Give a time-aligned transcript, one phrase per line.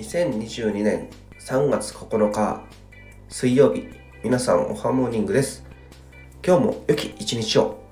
[0.00, 2.62] 2022年3月9日
[3.28, 3.86] 水曜日。
[4.24, 5.62] 皆さんおはモーニングです。
[6.42, 7.89] 今日も良き一日を。